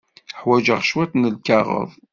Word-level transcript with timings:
Ḥwajeɣ 0.39 0.79
cwiṭ 0.89 1.11
n 1.15 1.29
lkaɣeḍ. 1.35 1.89